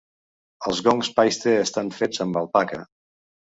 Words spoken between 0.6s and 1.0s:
Els